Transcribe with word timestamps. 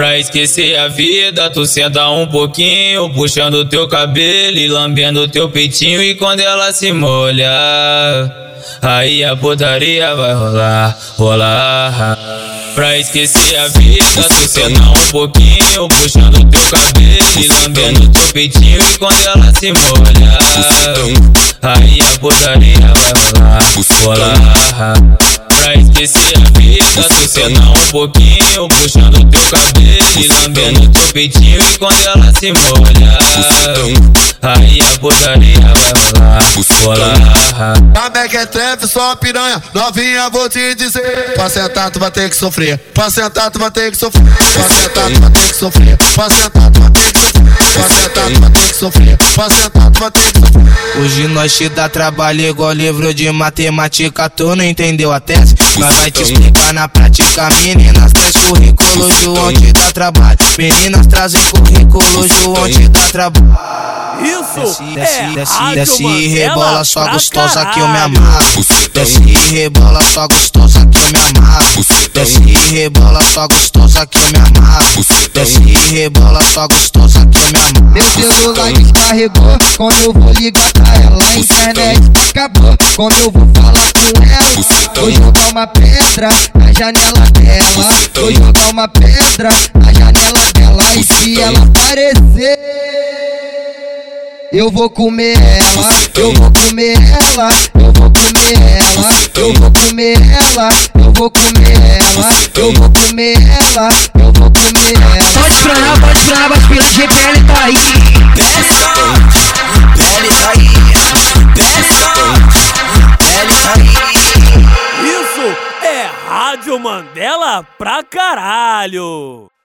Pra 0.00 0.18
esquecer 0.18 0.78
a 0.78 0.88
vida, 0.88 1.50
tu 1.50 1.66
senta 1.66 2.08
um 2.08 2.26
pouquinho, 2.26 3.10
puxando 3.10 3.66
teu 3.66 3.86
cabelo 3.86 4.56
e 4.56 4.66
lambendo 4.66 5.28
teu 5.28 5.50
peitinho. 5.50 6.02
E 6.02 6.14
quando 6.14 6.40
ela 6.40 6.72
se 6.72 6.90
molha, 6.90 7.52
aí 8.80 9.22
a 9.22 9.36
putaria 9.36 10.14
vai 10.14 10.32
rolar, 10.32 10.98
rolar. 11.18 12.18
Pra 12.74 12.96
esquecer 12.96 13.58
a 13.58 13.68
vida, 13.68 14.22
tu 14.26 14.48
senta 14.48 14.80
um 14.80 15.06
pouquinho, 15.10 15.86
puxando 15.90 16.50
teu 16.50 16.62
cabelo 16.70 17.44
e 17.44 17.46
lambendo 17.46 18.08
teu 18.08 18.24
peitinho. 18.32 18.80
E 18.80 18.96
quando 18.96 19.20
ela 19.26 19.52
se 19.52 19.70
molha, 19.70 20.38
aí 21.60 21.98
a 22.00 22.18
putaria 22.18 22.80
vai 22.80 23.12
rolar, 23.34 23.62
rolar. 24.02 24.94
Pra 25.60 25.74
esquecer 25.74 26.38
a 26.38 26.58
vida, 26.58 26.59
senta 27.30 27.60
um 27.60 27.86
pouquinho, 27.92 28.68
puxando 28.68 29.24
teu 29.30 29.40
cabelo 29.42 30.08
e 30.16 30.26
lambendo 30.26 30.88
teu 30.88 31.06
peitinho. 31.12 31.60
E 31.62 31.78
quando 31.78 32.04
ela 32.04 32.32
se 32.32 32.52
molha, 32.52 33.18
aí 34.42 34.80
a 34.80 34.98
putaria 34.98 35.60
vai 35.60 35.92
rolar, 36.18 36.42
rolar. 36.82 37.80
Na 37.94 38.10
Mac 38.10 38.34
é 38.34 38.46
trap, 38.46 38.84
só 38.88 39.14
piranha, 39.14 39.62
novinha 39.72 40.28
vou 40.30 40.48
te 40.48 40.74
dizer. 40.74 41.34
Pra 41.34 41.48
sentar 41.48 41.90
tu 41.92 42.00
vai 42.00 42.10
ter 42.10 42.28
que 42.28 42.36
sofrer, 42.36 42.78
pra 42.92 43.08
sentar 43.08 43.48
tu 43.50 43.60
vai 43.60 43.70
ter 43.70 43.92
que 43.92 43.96
sofrer, 43.96 44.24
pra 44.24 44.68
sentar 44.68 45.10
tu 45.10 45.20
vai 45.20 45.30
ter 45.30 45.48
que 45.48 45.54
sofrer, 45.54 45.96
pra 46.14 46.30
sentar 46.30 46.70
tu 46.72 46.80
vai 46.80 46.90
ter 46.90 47.12
que 47.12 47.14
sofrer, 47.14 47.56
pra 47.74 47.88
sentar 47.88 48.30
tu 48.30 48.40
vai 48.40 48.50
ter 48.50 48.68
que 48.68 48.74
sofrer, 48.74 49.16
pra 49.34 49.50
sentar 49.50 49.90
tu 49.92 50.00
vai 50.00 50.10
ter 50.10 50.32
que 50.32 50.40
sofrer. 50.40 50.69
Hoje 50.96 51.28
nós 51.28 51.56
te 51.56 51.68
dá 51.68 51.88
trabalho 51.88 52.40
igual 52.40 52.72
livro 52.72 53.14
de 53.14 53.30
matemática, 53.30 54.28
tu 54.28 54.56
não 54.56 54.64
entendeu 54.64 55.12
a 55.12 55.20
tese? 55.20 55.54
Mas 55.78 55.96
vai 55.96 56.10
te 56.10 56.22
explicar 56.22 56.72
na 56.72 56.88
prática, 56.88 57.48
meninas 57.62 58.12
traz 58.12 58.32
currículo, 58.32 59.20
João 59.22 59.52
te 59.52 59.72
dá 59.72 59.92
trabalho. 59.92 60.38
Meninas 60.58 61.06
trazem 61.06 61.42
currículo, 61.44 62.28
João 62.28 62.68
te 62.68 62.88
dá 62.88 63.00
trabalho. 63.06 63.58
Isso 64.22 64.82
Desce, 64.94 65.20
é 65.20 65.32
desce, 65.34 65.74
desce 65.74 66.04
e 66.04 66.28
rebola 66.28 66.84
só 66.84 67.08
gostosa 67.08 67.64
que 67.66 67.80
eu 67.80 67.88
me 67.88 67.98
amarro. 67.98 68.66
Desce 68.92 69.22
e 69.22 69.54
rebola 69.54 70.02
só 70.12 70.28
gostosa 70.28 70.86
que 70.86 70.98
eu 70.98 71.10
me 71.10 71.38
amarro. 71.38 71.86
Desce 72.12 72.42
e 72.42 72.74
rebola 72.74 73.22
só 73.32 73.48
gostosa 73.48 74.06
que 74.06 74.18
eu 74.18 74.24
me 74.30 74.58
amarro. 74.58 75.06
Desce 75.32 75.62
e 75.62 75.94
rebola 75.94 76.42
só 76.52 76.68
gostosa 76.68 77.26
que 77.26 77.38
eu 77.38 77.44
me 77.44 77.78
amarro. 77.78 77.92
Meu 77.92 78.10
celular 78.10 78.72
descarregou 79.10 79.58
quando 79.76 80.04
eu 80.04 80.12
vou 80.12 80.32
ligar 80.32 80.72
pra 80.72 80.94
ela. 80.94 81.24
A 81.24 81.38
internet 81.38 82.00
acabou 82.30 82.76
quando 82.94 83.14
eu 83.18 83.30
vou 83.30 83.48
falar 83.54 83.92
com 83.92 84.22
ela. 84.22 84.94
Vou 84.94 85.10
jogar 85.10 85.48
uma 85.50 85.66
pedra 85.66 86.28
na 86.54 86.72
janela 86.72 87.30
dela. 87.32 87.98
Vou 88.14 88.32
jogar 88.32 88.70
uma 88.70 88.88
pedra 88.88 89.48
na 89.74 89.92
janela 89.92 90.40
dela. 90.54 90.84
E 90.96 91.04
se 91.04 91.40
ela 91.40 91.58
aparecer. 91.58 92.58
Eu 94.52 94.68
vou 94.68 94.90
comer 94.90 95.36
ela, 95.38 95.94
eu 96.16 96.32
vou 96.34 96.50
comer 96.50 96.98
ela, 96.98 97.50
eu 97.72 97.92
vou 97.92 98.10
comer 98.10 98.58
ela, 98.80 99.14
eu 99.36 99.52
vou 99.54 99.70
comer 99.70 100.18
ela, 100.18 100.68
eu 100.96 101.12
vou 101.12 101.30
comer 101.30 101.78
ela, 101.78 102.28
eu 102.56 102.72
vou 102.72 102.90
comer 102.90 103.36
ela, 103.38 103.88
eu 104.18 104.32
vou 104.32 104.50
comer 104.50 104.92
ela. 105.14 105.30
Pode 105.32 105.62
planar, 105.62 106.00
pode 106.00 106.20
planar, 106.24 106.48
mas 106.48 106.66
pelo 106.66 106.88
de 106.90 107.06
pele 107.06 107.44
tá 107.46 107.64
aí. 107.64 107.99
Rádio 116.50 116.80
Mandela 116.80 117.62
pra 117.62 118.02
caralho. 118.02 119.52